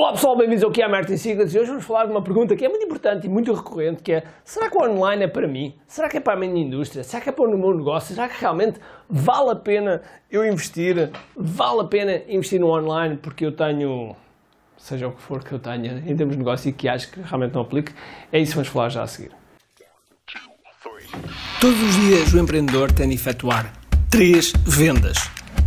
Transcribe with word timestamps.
Olá 0.00 0.12
pessoal, 0.12 0.34
bem-vindos 0.34 0.64
ao 0.64 0.70
que 0.70 0.80
é 0.80 0.88
Martin 0.88 1.18
Secrets 1.18 1.54
e 1.54 1.58
hoje 1.58 1.68
vamos 1.68 1.84
falar 1.84 2.06
de 2.06 2.10
uma 2.10 2.22
pergunta 2.22 2.56
que 2.56 2.64
é 2.64 2.68
muito 2.70 2.86
importante 2.86 3.26
e 3.26 3.28
muito 3.28 3.52
recorrente 3.52 4.02
que 4.02 4.12
é 4.12 4.24
será 4.42 4.70
que 4.70 4.78
o 4.78 4.80
online 4.80 5.24
é 5.24 5.28
para 5.28 5.46
mim? 5.46 5.74
Será 5.86 6.08
que 6.08 6.16
é 6.16 6.20
para 6.20 6.32
a 6.32 6.36
minha 6.36 6.58
indústria? 6.58 7.04
Será 7.04 7.22
que 7.22 7.28
é 7.28 7.32
para 7.32 7.44
o 7.44 7.58
meu 7.58 7.76
negócio? 7.76 8.14
Será 8.14 8.26
que 8.26 8.40
realmente 8.40 8.80
vale 9.10 9.50
a 9.50 9.56
pena 9.56 10.00
eu 10.30 10.42
investir? 10.42 11.10
Vale 11.36 11.82
a 11.82 11.84
pena 11.84 12.16
investir 12.28 12.58
no 12.58 12.68
online 12.68 13.18
porque 13.18 13.44
eu 13.44 13.52
tenho, 13.52 14.16
seja 14.78 15.06
o 15.06 15.12
que 15.12 15.20
for 15.20 15.44
que 15.44 15.52
eu 15.52 15.58
tenha 15.58 16.02
em 16.06 16.16
termos 16.16 16.32
de 16.34 16.38
negócio 16.38 16.70
e 16.70 16.72
que 16.72 16.88
acho 16.88 17.10
que 17.12 17.20
realmente 17.20 17.52
não 17.52 17.60
aplique? 17.60 17.92
É 18.32 18.38
isso 18.38 18.52
que 18.52 18.56
vamos 18.56 18.68
falar 18.68 18.88
já 18.88 19.02
a 19.02 19.06
seguir. 19.06 19.32
Todos 21.60 21.78
os 21.78 21.94
dias 21.96 22.32
o 22.32 22.38
empreendedor 22.38 22.90
tem 22.90 23.06
de 23.06 23.16
efetuar 23.16 23.70
três 24.08 24.54
vendas. 24.64 25.18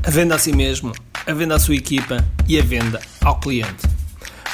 A 0.04 0.10
venda 0.10 0.34
a 0.34 0.40
si 0.40 0.56
mesmo, 0.56 0.92
a 1.28 1.34
venda 1.34 1.54
à 1.54 1.60
sua 1.60 1.76
equipa 1.76 2.18
e 2.48 2.60
a 2.60 2.64
venda 2.64 3.00
ao 3.24 3.40
cliente. 3.40 3.93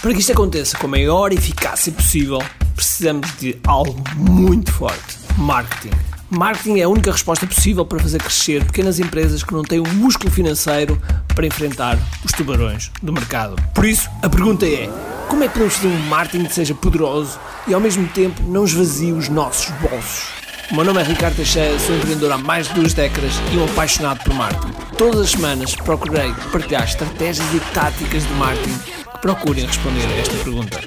Para 0.01 0.13
que 0.13 0.21
isto 0.21 0.31
aconteça 0.31 0.77
com 0.77 0.87
a 0.87 0.91
maior 0.91 1.33
eficácia 1.33 1.91
possível, 1.91 2.41
precisamos 2.73 3.37
de 3.37 3.59
algo 3.67 4.01
muito 4.15 4.71
forte: 4.71 5.17
marketing. 5.37 5.91
Marketing 6.29 6.79
é 6.79 6.83
a 6.83 6.89
única 6.89 7.11
resposta 7.11 7.45
possível 7.45 7.85
para 7.85 7.99
fazer 7.99 8.21
crescer 8.21 8.63
pequenas 8.63 8.97
empresas 8.97 9.43
que 9.43 9.51
não 9.51 9.61
têm 9.61 9.79
o 9.79 9.87
músculo 9.89 10.31
financeiro 10.31 11.01
para 11.35 11.45
enfrentar 11.45 11.99
os 12.23 12.31
tubarões 12.31 12.89
do 13.03 13.11
mercado. 13.11 13.61
Por 13.73 13.83
isso, 13.83 14.09
a 14.23 14.29
pergunta 14.29 14.65
é: 14.65 14.89
como 15.27 15.43
é 15.43 15.47
que 15.47 15.53
podemos 15.53 15.75
fazer 15.75 15.89
um 15.89 15.99
marketing 16.07 16.45
que 16.45 16.53
seja 16.53 16.73
poderoso 16.73 17.37
e 17.67 17.73
ao 17.73 17.81
mesmo 17.81 18.07
tempo 18.07 18.41
não 18.43 18.63
esvazie 18.63 19.11
os 19.11 19.27
nossos 19.27 19.69
bolsos? 19.81 20.29
O 20.71 20.75
meu 20.75 20.85
nome 20.85 21.01
é 21.01 21.03
Ricardo 21.03 21.35
Teixeira, 21.35 21.77
sou 21.77 21.95
empreendedor 21.97 22.31
há 22.31 22.37
mais 22.37 22.69
de 22.69 22.75
duas 22.75 22.93
décadas 22.93 23.33
e 23.51 23.57
um 23.57 23.65
apaixonado 23.65 24.23
por 24.23 24.33
marketing. 24.33 24.71
Todas 24.97 25.19
as 25.19 25.31
semanas 25.31 25.75
procurei 25.75 26.31
partilhar 26.53 26.85
estratégias 26.85 27.53
e 27.53 27.59
táticas 27.73 28.25
de 28.25 28.33
marketing 28.35 28.98
procurem 29.21 29.65
responder 29.65 30.05
a 30.05 30.19
esta 30.19 30.43
pergunta. 30.43 30.79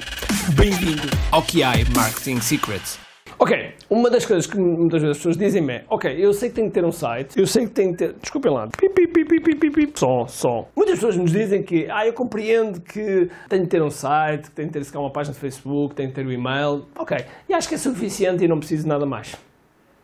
Bem-vindo 0.55 1.07
ao 1.31 1.41
QI 1.43 1.85
Marketing 1.95 2.39
Secrets. 2.39 2.99
Ok, 3.37 3.73
uma 3.89 4.09
das 4.09 4.25
coisas 4.25 4.47
que 4.47 4.57
muitas 4.57 5.01
vezes 5.01 5.17
as 5.17 5.17
pessoas 5.17 5.37
dizem 5.37 5.69
é 5.69 5.83
Ok, 5.89 6.15
eu 6.17 6.33
sei 6.33 6.49
que 6.49 6.55
tenho 6.55 6.67
que 6.67 6.73
ter 6.73 6.85
um 6.85 6.91
site, 6.91 7.37
eu 7.37 7.45
sei 7.45 7.65
que 7.65 7.71
tenho 7.71 7.91
que 7.91 7.97
ter. 7.97 8.13
Desculpem 8.13 8.51
lá. 8.51 8.67
Pip, 8.67 8.93
pip, 8.93 9.69
pip. 9.69 9.99
Som, 9.99 10.27
som. 10.27 10.67
Muitas 10.75 10.95
pessoas 10.95 11.17
nos 11.17 11.31
dizem 11.31 11.61
que 11.61 11.87
Ah, 11.89 12.07
eu 12.07 12.13
compreendo 12.13 12.79
que 12.81 13.29
tenho 13.49 13.63
que 13.63 13.69
ter 13.69 13.81
um 13.81 13.89
site, 13.89 14.49
que 14.49 14.51
tenho 14.51 14.69
que 14.69 14.79
ter 14.79 14.97
uma 14.97 15.11
página 15.11 15.33
de 15.33 15.39
Facebook, 15.39 15.93
tenho 15.93 16.09
que 16.09 16.15
ter 16.15 16.25
o 16.25 16.29
um 16.29 16.31
e-mail. 16.31 16.85
Ok, 16.97 17.17
e 17.49 17.53
acho 17.53 17.67
que 17.67 17.75
é 17.75 17.77
suficiente 17.77 18.43
e 18.43 18.47
não 18.47 18.59
preciso 18.59 18.87
nada 18.87 19.05
mais. 19.05 19.35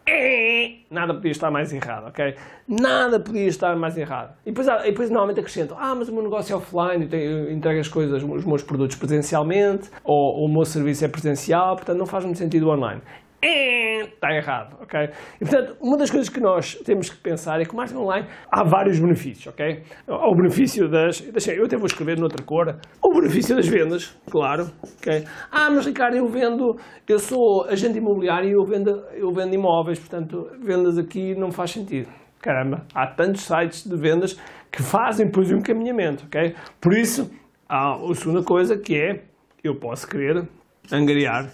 Nada 0.89 1.13
podia 1.13 1.31
estar 1.31 1.51
mais 1.51 1.71
errado, 1.71 2.07
ok? 2.07 2.35
Nada 2.67 3.19
podia 3.19 3.47
estar 3.47 3.75
mais 3.75 3.97
errado. 3.97 4.35
E 4.45 4.51
depois, 4.51 4.67
e 4.67 4.91
depois 4.91 5.09
normalmente 5.09 5.39
acrescentam, 5.39 5.77
ah, 5.79 5.93
mas 5.95 6.09
o 6.09 6.13
meu 6.13 6.23
negócio 6.23 6.53
é 6.53 6.55
offline, 6.55 7.07
eu 7.11 7.51
entrego 7.51 7.79
as 7.79 7.87
coisas, 7.87 8.23
os 8.23 8.45
meus 8.45 8.63
produtos 8.63 8.95
presencialmente, 8.95 9.89
ou, 10.03 10.37
ou 10.37 10.45
o 10.45 10.49
meu 10.49 10.65
serviço 10.65 11.05
é 11.05 11.07
presencial, 11.07 11.75
portanto 11.75 11.97
não 11.97 12.05
faz 12.05 12.25
muito 12.25 12.37
sentido 12.37 12.69
online 12.69 13.01
está 13.41 14.35
errado, 14.35 14.77
ok? 14.81 15.09
E 15.35 15.45
portanto, 15.45 15.77
uma 15.81 15.97
das 15.97 16.09
coisas 16.11 16.29
que 16.29 16.39
nós 16.39 16.75
temos 16.75 17.09
que 17.09 17.17
pensar 17.17 17.61
é 17.61 17.65
que 17.65 17.73
o 17.73 17.77
marketing 17.77 17.99
online 17.99 18.27
há 18.51 18.63
vários 18.63 18.99
benefícios, 18.99 19.47
ok? 19.47 19.83
O 20.07 20.35
benefício 20.35 20.89
das, 20.89 21.21
deixa, 21.21 21.53
eu 21.53 21.65
até 21.65 21.77
vou 21.77 21.85
escrever 21.85 22.19
noutra 22.19 22.43
cor, 22.43 22.75
o 23.01 23.13
benefício 23.13 23.55
das 23.55 23.67
vendas, 23.67 24.17
claro, 24.29 24.67
ok? 24.97 25.23
Ah, 25.51 25.69
mas 25.69 25.85
Ricardo, 25.85 26.17
eu 26.17 26.27
vendo, 26.27 26.75
eu 27.07 27.19
sou 27.19 27.65
agente 27.69 27.97
imobiliário 27.97 28.49
e 28.49 28.53
eu 28.53 28.65
vendo, 28.65 28.89
eu 29.13 29.31
vendo 29.31 29.53
imóveis, 29.53 29.99
portanto, 29.99 30.49
vendas 30.61 30.97
aqui 30.97 31.33
não 31.35 31.51
faz 31.51 31.71
sentido. 31.71 32.09
Caramba, 32.41 32.85
há 32.93 33.07
tantos 33.07 33.41
sites 33.41 33.85
de 33.85 33.97
vendas 33.97 34.39
que 34.71 34.81
fazem 34.81 35.25
depois 35.25 35.51
o 35.51 35.55
encaminhamento, 35.55 36.25
ok? 36.25 36.55
Por 36.79 36.93
isso, 36.93 37.29
há 37.67 37.95
a 37.95 38.13
segunda 38.13 38.43
coisa 38.43 38.77
que 38.77 38.95
é, 38.95 39.23
eu 39.63 39.75
posso 39.75 40.07
querer 40.07 40.47
angariar 40.91 41.49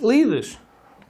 leads. 0.00 0.58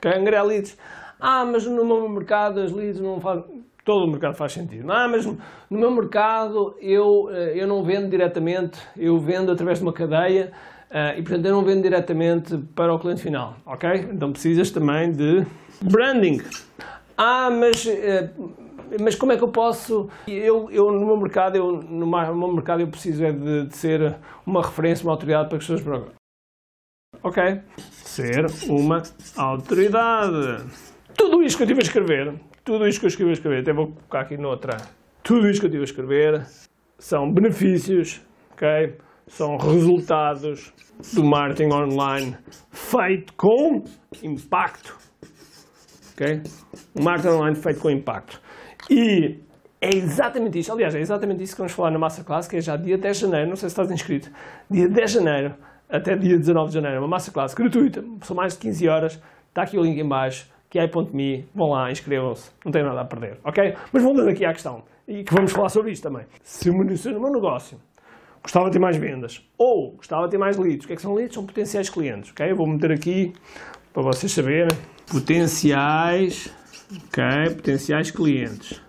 Angariar 0.04 0.44
leads. 0.44 0.78
Ah, 1.20 1.44
mas 1.44 1.66
no 1.66 1.84
meu 1.84 2.08
mercado 2.08 2.60
as 2.60 2.72
leads 2.72 3.00
não 3.00 3.20
fazem. 3.20 3.44
Todo 3.84 4.04
o 4.04 4.10
mercado 4.10 4.34
faz 4.34 4.52
sentido. 4.52 4.90
Ah, 4.90 5.08
mas 5.08 5.26
no 5.26 5.38
meu 5.70 5.90
mercado 5.90 6.74
eu, 6.80 7.30
eh, 7.30 7.62
eu 7.62 7.66
não 7.66 7.82
vendo 7.82 8.08
diretamente, 8.08 8.78
eu 8.96 9.18
vendo 9.18 9.50
através 9.50 9.78
de 9.78 9.84
uma 9.84 9.92
cadeia 9.92 10.52
uh, 10.90 11.18
e, 11.18 11.22
portanto, 11.22 11.46
eu 11.46 11.52
não 11.52 11.64
vendo 11.64 11.82
diretamente 11.82 12.58
para 12.74 12.94
o 12.94 12.98
cliente 12.98 13.22
final. 13.22 13.56
Ok? 13.64 13.88
Então 14.12 14.32
precisas 14.32 14.70
também 14.70 15.10
de 15.10 15.46
branding. 15.82 16.42
Ah, 17.16 17.50
mas. 17.50 17.84
Uh, 17.86 18.70
mas 19.00 19.14
como 19.14 19.32
é 19.32 19.36
que 19.36 19.44
eu 19.44 19.52
posso? 19.52 20.08
Eu, 20.26 20.68
eu 20.70 20.90
no 20.90 21.06
meu 21.06 21.16
mercado, 21.16 21.56
eu, 21.56 21.72
no 21.72 22.06
meu 22.06 22.52
mercado, 22.52 22.80
eu 22.80 22.88
preciso 22.88 23.24
é 23.24 23.30
de, 23.30 23.66
de 23.66 23.76
ser 23.76 24.16
uma 24.44 24.62
referência, 24.62 25.04
uma 25.04 25.12
autoridade 25.12 25.48
para 25.48 25.58
as 25.58 25.64
pessoas 25.64 25.80
Ok? 27.22 27.42
Ser 27.90 28.46
uma 28.68 29.02
autoridade. 29.36 30.64
Tudo 31.14 31.42
isto 31.42 31.58
que 31.58 31.62
eu 31.64 31.66
estive 31.66 31.80
a 31.80 31.82
escrever, 31.82 32.40
tudo 32.64 32.86
isto 32.86 33.00
que 33.00 33.06
eu 33.06 33.08
estive 33.08 33.28
a 33.28 33.32
escrever, 33.32 33.60
até 33.60 33.72
vou 33.72 33.88
colocar 33.88 34.20
aqui 34.20 34.38
noutra. 34.38 34.76
Tudo 35.22 35.48
isto 35.50 35.60
que 35.60 35.66
eu 35.66 35.68
estive 35.68 35.82
a 35.82 35.84
escrever 35.84 36.46
são 36.98 37.30
benefícios, 37.30 38.22
ok? 38.52 38.96
São 39.26 39.56
resultados 39.58 40.72
do 41.14 41.22
marketing 41.22 41.72
online 41.72 42.36
feito 42.70 43.34
com 43.34 43.84
impacto. 44.22 44.96
Ok? 46.12 46.42
O 46.94 47.02
marketing 47.02 47.34
online 47.34 47.56
feito 47.56 47.80
com 47.80 47.90
impacto. 47.90 48.40
E 48.90 49.40
é 49.80 49.94
exatamente 49.94 50.58
isso. 50.58 50.72
Aliás, 50.72 50.94
é 50.94 51.00
exatamente 51.00 51.42
isso 51.42 51.54
que 51.54 51.58
vamos 51.58 51.72
falar 51.72 51.90
na 51.90 51.98
Masterclass, 51.98 52.48
que 52.48 52.56
é 52.56 52.60
já 52.60 52.76
dia 52.76 52.98
10 52.98 53.16
de 53.16 53.22
janeiro. 53.22 53.48
Não 53.48 53.56
sei 53.56 53.68
se 53.68 53.74
estás 53.74 53.90
inscrito. 53.90 54.30
Dia 54.70 54.88
10 54.88 55.10
de 55.10 55.18
janeiro 55.18 55.54
até 55.90 56.16
dia 56.16 56.38
19 56.38 56.68
de 56.68 56.74
janeiro, 56.74 56.98
uma 57.00 57.08
massa 57.08 57.30
classe 57.30 57.54
gratuita, 57.54 58.04
são 58.22 58.36
mais 58.36 58.54
de 58.54 58.60
15 58.60 58.88
horas, 58.88 59.22
está 59.48 59.62
aqui 59.62 59.76
o 59.76 59.82
link 59.82 59.98
em 59.98 60.08
baixo, 60.08 60.48
que 60.68 60.78
é 60.78 60.84
i.me, 60.84 61.48
vão 61.54 61.70
lá, 61.70 61.90
inscrevam-se, 61.90 62.50
não 62.64 62.70
tem 62.70 62.82
nada 62.82 63.00
a 63.00 63.04
perder, 63.04 63.38
ok? 63.44 63.74
Mas 63.92 64.02
voltando 64.02 64.30
aqui 64.30 64.44
à 64.44 64.52
questão, 64.52 64.84
e 65.08 65.24
que 65.24 65.34
vamos 65.34 65.50
falar 65.50 65.68
sobre 65.68 65.90
isto 65.90 66.04
também. 66.04 66.24
Se 66.44 66.70
o 66.70 66.74
meu 66.74 67.32
negócio 67.32 67.80
gostava 68.40 68.66
de 68.66 68.72
ter 68.72 68.78
mais 68.78 68.96
vendas, 68.96 69.44
ou 69.58 69.92
gostava 69.96 70.26
de 70.26 70.30
ter 70.30 70.38
mais 70.38 70.56
leads, 70.56 70.84
o 70.84 70.86
que 70.86 70.92
é 70.92 70.96
que 70.96 71.02
são 71.02 71.12
leads? 71.14 71.34
São 71.34 71.44
potenciais 71.44 71.90
clientes, 71.90 72.30
ok? 72.30 72.50
Eu 72.50 72.56
vou 72.56 72.66
meter 72.66 72.92
aqui, 72.92 73.32
para 73.92 74.02
vocês 74.02 74.30
saberem, 74.30 74.70
potenciais 75.10 76.54
ok? 76.90 77.54
Potenciais 77.56 78.10
clientes. 78.10 78.80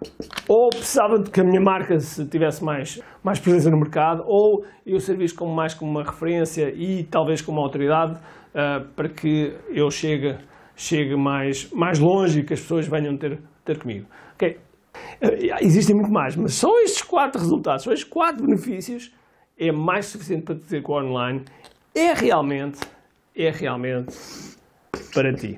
Ou 0.47 0.69
precisava 0.69 1.19
de 1.19 1.29
que 1.29 1.39
a 1.39 1.43
minha 1.43 1.61
marca 1.61 1.97
tivesse 2.29 2.63
mais, 2.63 3.01
mais 3.23 3.39
presença 3.39 3.69
no 3.69 3.77
mercado, 3.77 4.23
ou 4.25 4.65
eu 4.85 4.99
servisse 4.99 5.33
como, 5.33 5.53
mais 5.53 5.73
como 5.73 5.91
uma 5.91 6.03
referência 6.03 6.73
e 6.75 7.03
talvez 7.03 7.41
como 7.41 7.59
autoridade 7.59 8.13
uh, 8.15 8.85
para 8.95 9.09
que 9.09 9.55
eu 9.69 9.89
chegue, 9.89 10.37
chegue 10.75 11.15
mais, 11.15 11.69
mais 11.71 11.99
longe 11.99 12.39
e 12.39 12.43
que 12.43 12.53
as 12.53 12.59
pessoas 12.59 12.87
venham 12.87 13.15
ter, 13.17 13.39
ter 13.63 13.79
comigo. 13.79 14.07
Ok? 14.35 14.57
Uh, 15.21 15.57
existem 15.61 15.95
muito 15.95 16.11
mais, 16.11 16.35
mas 16.35 16.53
só 16.53 16.79
estes 16.81 17.01
quatro 17.01 17.39
resultados, 17.39 17.83
só 17.83 17.91
estes 17.91 18.09
quatro 18.09 18.45
benefícios 18.45 19.13
é 19.57 19.71
mais 19.71 20.07
suficiente 20.07 20.43
para 20.43 20.55
dizer 20.55 20.83
que 20.83 20.91
o 20.91 20.95
online 20.95 21.45
é 21.93 22.13
realmente, 22.13 22.79
é 23.35 23.49
realmente 23.51 24.15
para 25.13 25.33
ti. 25.33 25.57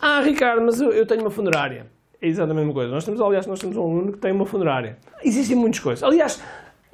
Ah, 0.00 0.20
Ricardo, 0.20 0.62
mas 0.62 0.80
eu, 0.80 0.92
eu 0.92 1.06
tenho 1.06 1.20
uma 1.22 1.30
funerária. 1.30 1.86
É 2.20 2.28
exatamente 2.28 2.56
a 2.56 2.60
mesma 2.60 2.74
coisa. 2.74 2.90
Nós 2.90 3.04
temos, 3.04 3.20
aliás, 3.20 3.46
nós 3.46 3.58
temos 3.58 3.76
um 3.76 3.82
aluno 3.82 4.12
que 4.12 4.18
tem 4.18 4.32
uma 4.32 4.46
funerária. 4.46 4.98
Existem 5.22 5.56
muitas 5.56 5.80
coisas. 5.80 6.02
Aliás, 6.02 6.42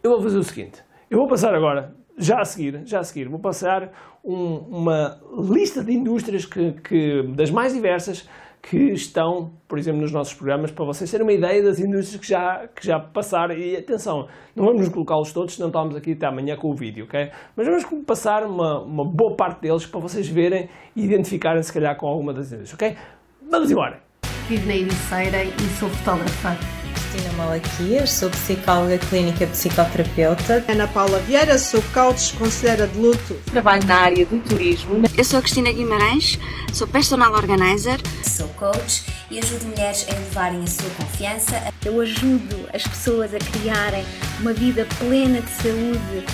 eu 0.02 0.10
vou 0.10 0.22
fazer 0.22 0.38
o 0.38 0.44
seguinte. 0.44 0.82
Eu 1.10 1.18
vou 1.18 1.28
passar 1.28 1.54
agora, 1.54 1.94
já 2.16 2.40
a 2.40 2.44
seguir, 2.44 2.82
já 2.84 3.00
a 3.00 3.04
seguir, 3.04 3.28
vou 3.28 3.38
passar 3.38 3.92
um, 4.24 4.56
uma 4.56 5.20
lista 5.50 5.82
de 5.82 5.92
indústrias 5.92 6.44
que, 6.44 6.72
que, 6.72 7.22
das 7.34 7.50
mais 7.50 7.72
diversas 7.72 8.28
que 8.62 8.92
estão, 8.92 9.52
por 9.66 9.76
exemplo, 9.76 10.00
nos 10.00 10.12
nossos 10.12 10.34
programas, 10.34 10.70
para 10.70 10.84
vocês 10.84 11.10
terem 11.10 11.26
uma 11.26 11.32
ideia 11.32 11.60
das 11.62 11.80
indústrias 11.80 12.20
que 12.20 12.28
já, 12.28 12.68
que 12.68 12.86
já 12.86 13.00
passaram. 13.00 13.54
E 13.56 13.76
atenção, 13.76 14.28
não 14.54 14.64
vamos 14.64 14.88
colocá-los 14.88 15.32
todos, 15.32 15.56
senão 15.56 15.66
estamos 15.66 15.96
aqui 15.96 16.12
até 16.12 16.26
amanhã 16.26 16.56
com 16.56 16.70
o 16.70 16.74
vídeo, 16.74 17.04
ok? 17.04 17.30
Mas 17.56 17.66
vamos 17.66 17.84
passar 18.06 18.44
uma, 18.44 18.80
uma 18.80 19.04
boa 19.04 19.34
parte 19.34 19.62
deles 19.62 19.84
para 19.84 19.98
vocês 19.98 20.28
verem 20.28 20.68
e 20.94 21.04
identificarem, 21.04 21.60
se 21.62 21.72
calhar, 21.72 21.96
com 21.96 22.06
alguma 22.06 22.32
das 22.32 22.52
indústrias, 22.52 22.74
ok? 22.74 22.96
Vamos 23.50 23.70
embora! 23.70 24.00
Vivo 24.48 24.66
na 24.66 24.76
Ericeira 24.76 25.44
e 25.44 25.78
sou 25.78 25.88
fotógrafa. 25.88 26.81
Cristina 27.12 27.32
Malaquias, 27.34 28.10
sou 28.10 28.30
psicóloga 28.30 28.96
clínica 28.96 29.46
psicoterapeuta. 29.46 30.64
Ana 30.66 30.88
Paula 30.88 31.18
Vieira, 31.18 31.58
sou 31.58 31.82
coach 31.92 32.32
conselheira 32.34 32.86
de 32.86 32.98
luto. 32.98 33.34
Trabalho 33.50 33.84
na 33.84 33.96
área 33.96 34.24
do 34.24 34.38
turismo. 34.38 35.02
Eu 35.16 35.22
sou 35.22 35.38
a 35.38 35.42
Cristina 35.42 35.70
Guimarães, 35.70 36.38
sou 36.72 36.86
personal 36.86 37.34
organizer. 37.34 38.00
Sou 38.24 38.48
coach 38.48 39.04
e 39.30 39.38
ajudo 39.38 39.66
mulheres 39.66 40.06
a 40.08 40.12
elevarem 40.12 40.62
a 40.62 40.66
sua 40.66 40.88
confiança. 40.96 41.62
Eu 41.84 42.00
ajudo 42.00 42.56
as 42.72 42.86
pessoas 42.86 43.34
a 43.34 43.38
criarem 43.38 44.06
uma 44.40 44.54
vida 44.54 44.86
plena 44.98 45.42
de 45.42 45.50
saúde 45.50 46.24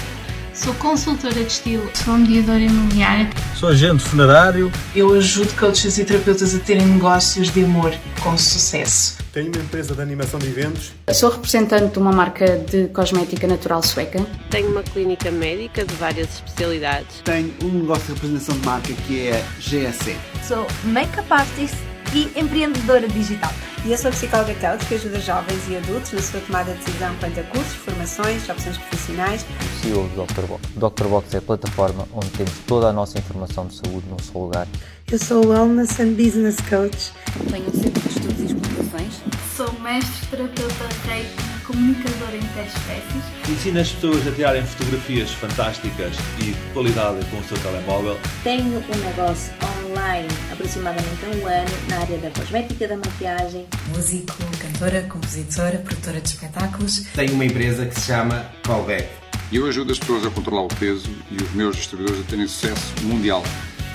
Sou 0.59 0.75
consultora 0.75 1.35
de 1.35 1.47
estilo. 1.47 1.89
Sou 1.95 2.19
mediadora 2.19 2.59
imobiliária. 2.59 3.31
Sou 3.55 3.69
agente 3.69 4.03
funerário. 4.03 4.73
Eu 4.93 5.15
ajudo 5.15 5.57
coaches 5.57 5.97
e 5.99 6.05
terapeutas 6.05 6.53
a 6.53 6.59
terem 6.59 6.85
negócios 6.85 7.49
de 7.53 7.63
amor 7.63 7.95
com 8.21 8.37
sucesso. 8.37 9.19
Tenho 9.33 9.53
uma 9.53 9.63
empresa 9.63 9.95
de 9.95 10.03
animação 10.03 10.41
de 10.41 10.49
eventos. 10.49 10.93
Sou 11.15 11.31
representante 11.31 11.93
de 11.93 11.99
uma 12.01 12.11
marca 12.11 12.59
de 12.59 12.89
cosmética 12.89 13.47
natural 13.47 13.85
sueca. 13.85 14.27
Tenho 14.51 14.73
uma 14.73 14.83
clínica 14.83 15.31
médica 15.31 15.85
de 15.85 15.95
várias 15.95 16.29
especialidades. 16.29 17.21
Tenho 17.23 17.55
um 17.63 17.69
negócio 17.69 18.07
de 18.07 18.15
representação 18.15 18.59
de 18.59 18.67
marca 18.67 18.93
que 19.07 19.29
é 19.29 19.45
GSE. 19.61 20.17
Sou 20.43 20.67
make-up 20.83 21.33
artist 21.33 21.77
e 22.15 22.31
empreendedora 22.39 23.09
digital. 23.09 23.53
E 23.85 23.93
eu 23.93 23.99
sou 23.99 24.09
a 24.09 24.13
psicóloga 24.13 24.55
coach 24.55 24.87
que 24.87 24.95
ajuda 24.95 25.21
jovens 25.21 25.69
e 25.69 25.77
adultos 25.77 26.13
na 26.13 26.21
sua 26.21 26.41
tomada 26.41 26.73
de 26.73 26.79
decisão 26.79 27.15
quanto 27.21 27.41
a 27.41 27.43
cursos, 27.45 27.75
formações, 27.75 28.49
opções 28.49 28.77
profissionais. 28.77 29.47
O 29.61 29.81
CEO 29.81 30.09
do 30.09 30.27
Dr. 30.27 30.47
Box. 30.47 30.69
Dr. 30.75 31.09
Box 31.09 31.35
é 31.35 31.39
a 31.39 31.43
plataforma 31.43 32.09
onde 32.13 32.29
temos 32.31 32.53
toda 32.67 32.89
a 32.89 32.93
nossa 32.93 33.19
informação 33.19 33.67
de 33.67 33.77
saúde 33.77 34.07
num 34.09 34.19
só 34.19 34.39
lugar. 34.39 34.67
Eu 35.11 35.19
sou 35.19 35.47
Wellness 35.47 35.99
and 36.01 36.13
Business 36.15 36.57
Coach. 36.69 37.13
Tenho 37.51 37.67
um 37.67 37.73
centro 37.73 38.03
de 38.03 38.09
estudos 38.09 38.41
e 38.41 38.45
exportações. 38.47 39.23
Sou 39.57 39.73
mestre 39.81 40.27
terapeuta 40.31 40.89
reiki 41.07 41.49
comunicadora 41.69 42.37
interespécies. 42.37 43.23
Ensina 43.49 43.83
as 43.83 43.91
pessoas 43.91 44.27
a 44.27 44.33
tirarem 44.33 44.65
fotografias 44.65 45.31
fantásticas 45.33 46.15
e 46.41 46.53
de 46.53 46.73
qualidade 46.73 47.25
com 47.27 47.37
o 47.37 47.45
seu 47.45 47.59
telemóvel. 47.59 48.19
Tenho 48.43 48.79
um 48.79 48.97
negócio 49.05 49.53
online 49.91 50.29
aproximadamente 50.53 51.25
há 51.25 51.29
um 51.29 51.47
ano 51.47 51.71
na 51.89 51.99
área 51.99 52.19
da 52.19 52.31
cosmética, 52.31 52.89
da 52.89 52.97
maquiagem. 52.97 53.67
Músico, 53.95 54.35
cantora, 54.61 55.03
compositora, 55.03 55.79
produtora 55.79 56.21
de 56.21 56.29
espetáculos. 56.29 57.05
Tenho 57.15 57.35
uma 57.35 57.45
empresa 57.45 57.87
que 57.87 57.95
se 57.95 58.07
chama 58.07 58.47
Callback. 58.63 59.09
Eu 59.51 59.67
ajudo 59.67 59.93
as 59.93 59.99
pessoas 59.99 60.27
a 60.27 60.31
controlar 60.31 60.63
o 60.63 60.69
peso 60.69 61.11
e 61.31 61.43
os 61.43 61.51
meus 61.53 61.77
distribuidores 61.77 62.21
a 62.21 62.25
terem 62.25 62.47
sucesso 62.47 62.95
mundial. 63.03 63.43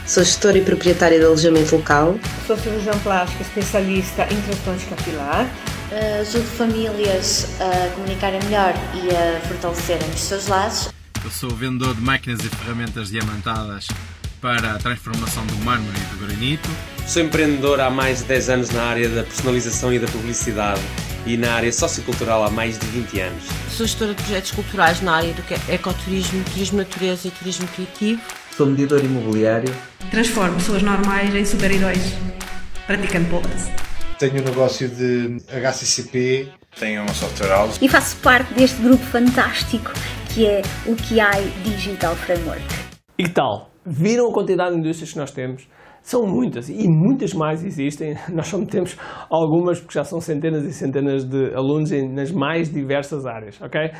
Sou 0.06 0.24
gestora 0.24 0.57
e 0.57 0.62
proprietária 0.62 1.18
de 1.18 1.25
alojamento 1.25 1.75
local. 1.75 2.19
Sou 2.46 2.57
cirurgião 2.57 2.98
plástico 3.00 3.42
especialista 3.42 4.24
em 4.24 4.42
transplante 4.42 4.86
capilar. 4.86 5.46
Uh, 5.46 6.22
ajudo 6.22 6.46
famílias 6.57 7.48
a 7.62 7.94
comunicarem 7.94 8.42
melhor 8.44 8.74
e 8.96 9.16
a 9.16 9.39
fortalecerem 9.48 10.10
os 10.10 10.22
seus 10.22 10.48
laços. 10.48 10.92
Eu 11.24 11.31
sou 11.31 11.51
vendedor 11.51 11.96
de 11.96 12.01
máquinas 12.01 12.44
e 12.44 12.50
ferramentas 12.50 13.10
diamantadas 13.10 13.88
para 14.44 14.74
a 14.74 14.78
transformação 14.78 15.45
do 15.48 15.56
mármore 15.63 15.98
e 15.98 16.16
do 16.16 16.28
granito. 16.28 16.69
Sou 17.07 17.22
empreendedor 17.22 17.80
há 17.80 17.90
mais 17.90 18.19
de 18.19 18.25
10 18.25 18.50
anos 18.50 18.69
na 18.72 18.84
área 18.84 19.07
da 19.07 19.24
personalização 19.24 19.94
e 19.94 19.98
da 19.98 20.07
publicidade 20.07 20.81
e 21.25 21.38
na 21.38 21.54
área 21.54 21.72
sociocultural 21.72 22.44
há 22.44 22.51
mais 22.51 22.78
de 22.78 22.86
20 22.88 23.22
anos. 23.22 23.44
Sou 23.69 23.88
gestora 23.88 24.13
de 24.13 24.22
projetos 24.22 24.51
culturais 24.51 25.01
na 25.01 25.16
área 25.16 25.34
do 25.34 25.72
ecoturismo, 25.72 26.44
turismo 26.51 26.80
natureza 26.80 27.30
e 27.30 27.31
turismo 27.31 27.66
criativo. 27.69 28.22
Sou 28.57 28.68
mediador 28.68 29.01
imobiliário. 29.01 29.74
Transformo 30.12 30.56
pessoas 30.57 30.84
normais 30.84 31.34
em 31.34 31.46
super-heróis, 31.46 32.13
praticando 32.86 33.30
pole 33.30 33.46
Tenho 34.19 34.42
um 34.42 34.44
negócio 34.44 34.89
de 34.89 35.38
HCCP. 35.48 36.50
Tenho 36.78 37.04
uma 37.04 37.13
software 37.13 37.48
house. 37.48 37.78
E 37.81 37.88
faço 37.88 38.18
parte 38.18 38.54
deste 38.54 38.81
grupo 38.81 39.06
fantástico 39.06 39.94
que 40.34 40.46
é 40.48 40.62
o 40.86 40.96
QI 40.96 41.50
Digital 41.63 42.16
Framework. 42.16 42.63
E 43.18 43.24
que 43.24 43.30
tal? 43.30 43.73
Viram 43.85 44.30
a 44.30 44.33
quantidade 44.33 44.74
de 44.74 44.80
indústrias 44.80 45.12
que 45.12 45.19
nós 45.19 45.31
temos? 45.31 45.68
São 46.01 46.25
muitas 46.25 46.69
e 46.69 46.88
muitas 46.88 47.33
mais 47.33 47.63
existem. 47.63 48.15
Nós 48.30 48.47
só 48.47 48.63
temos 48.65 48.97
algumas 49.30 49.80
porque 49.80 49.94
já 49.94 50.03
são 50.03 50.19
centenas 50.19 50.65
e 50.65 50.74
centenas 50.74 51.24
de 51.24 51.53
alunos 51.53 51.91
nas 51.91 52.31
mais 52.31 52.69
diversas 52.71 53.25
áreas, 53.25 53.62
ok? 53.62 53.91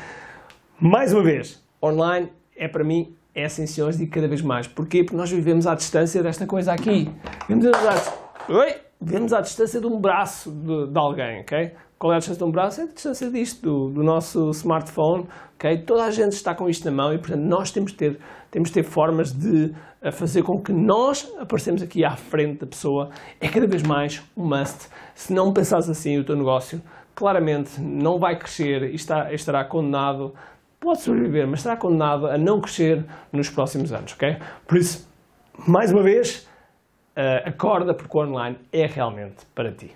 Mais 0.80 1.12
uma 1.14 1.22
vez, 1.22 1.64
online 1.82 2.30
é 2.56 2.68
para 2.68 2.84
mim 2.84 3.14
é 3.34 3.44
essencial 3.44 3.90
e 3.90 4.06
cada 4.06 4.28
vez 4.28 4.42
mais. 4.42 4.68
Porquê? 4.68 5.02
Porque 5.02 5.16
nós 5.16 5.30
vivemos 5.30 5.66
à 5.66 5.74
distância 5.74 6.22
desta 6.22 6.46
coisa 6.46 6.72
aqui. 6.72 7.10
Vivemos 7.48 7.66
à, 7.66 8.52
Oi? 8.52 8.74
vivemos 9.00 9.32
à 9.32 9.40
distância 9.40 9.80
de 9.80 9.86
um 9.86 10.00
braço 10.00 10.50
de, 10.50 10.92
de, 10.92 10.98
alguém, 10.98 11.40
ok? 11.40 11.72
Qual 11.98 12.12
é 12.12 12.16
a 12.16 12.18
distância 12.18 12.44
de 12.44 12.48
um 12.48 12.52
braço? 12.52 12.80
É 12.80 12.84
a 12.84 12.86
distância 12.86 13.30
disto, 13.30 13.62
do, 13.62 13.94
do, 13.94 14.02
nosso 14.02 14.50
smartphone, 14.50 15.26
ok? 15.54 15.78
Toda 15.84 16.04
a 16.04 16.10
gente 16.10 16.32
está 16.32 16.54
com 16.54 16.68
isto 16.68 16.84
na 16.84 16.90
mão 16.90 17.12
e, 17.14 17.18
portanto, 17.18 17.42
nós 17.42 17.70
temos 17.70 17.92
de 17.92 17.98
ter, 17.98 18.18
temos 18.50 18.68
de 18.68 18.74
ter 18.74 18.82
formas 18.82 19.32
de 19.32 19.72
fazer 20.12 20.42
com 20.42 20.60
que 20.60 20.72
nós 20.72 21.32
aparecemos 21.38 21.82
aqui 21.82 22.04
à 22.04 22.16
frente 22.16 22.60
da 22.60 22.66
pessoa. 22.66 23.08
É 23.40 23.48
cada 23.48 23.66
vez 23.66 23.82
mais 23.82 24.22
um 24.36 24.46
must. 24.46 24.88
Se 25.14 25.32
não 25.32 25.52
pensares 25.52 25.88
assim, 25.88 26.18
o 26.18 26.24
teu 26.24 26.36
negócio 26.36 26.82
claramente 27.14 27.80
não 27.80 28.18
vai 28.18 28.36
crescer 28.36 28.82
e 28.90 28.96
está, 28.96 29.32
estará 29.32 29.64
condenado 29.64 30.34
pode 30.84 31.00
sobreviver, 31.00 31.48
mas 31.48 31.60
estará 31.60 31.78
condenado 31.78 32.26
a 32.26 32.36
não 32.36 32.60
crescer 32.60 33.02
nos 33.32 33.48
próximos 33.48 33.90
anos, 33.90 34.12
ok? 34.12 34.36
Por 34.68 34.76
isso, 34.76 35.10
mais 35.66 35.90
uma 35.90 36.02
vez, 36.02 36.46
uh, 37.16 37.48
acorda 37.48 37.94
porque 37.94 38.16
o 38.16 38.20
online 38.20 38.58
é 38.70 38.84
realmente 38.84 39.46
para 39.54 39.72
ti. 39.72 39.92